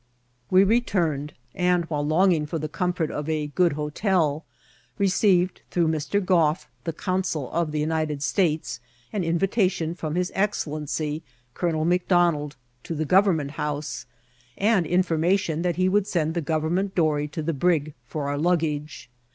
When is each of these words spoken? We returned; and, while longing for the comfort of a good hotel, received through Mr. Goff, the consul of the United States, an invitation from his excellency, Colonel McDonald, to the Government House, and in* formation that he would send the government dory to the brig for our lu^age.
We 0.49 0.63
returned; 0.63 1.31
and, 1.53 1.85
while 1.85 2.03
longing 2.03 2.47
for 2.47 2.57
the 2.57 2.67
comfort 2.67 3.11
of 3.11 3.29
a 3.29 3.45
good 3.45 3.73
hotel, 3.73 4.43
received 4.97 5.61
through 5.69 5.89
Mr. 5.89 6.25
Goff, 6.25 6.67
the 6.85 6.91
consul 6.91 7.51
of 7.51 7.71
the 7.71 7.79
United 7.81 8.23
States, 8.23 8.79
an 9.13 9.23
invitation 9.23 9.93
from 9.93 10.15
his 10.15 10.31
excellency, 10.33 11.21
Colonel 11.53 11.85
McDonald, 11.85 12.55
to 12.85 12.95
the 12.95 13.05
Government 13.05 13.51
House, 13.51 14.07
and 14.57 14.87
in* 14.87 15.03
formation 15.03 15.61
that 15.61 15.75
he 15.75 15.87
would 15.87 16.07
send 16.07 16.33
the 16.33 16.41
government 16.41 16.95
dory 16.95 17.27
to 17.27 17.43
the 17.43 17.53
brig 17.53 17.93
for 18.07 18.27
our 18.27 18.37
lu^age. 18.37 19.05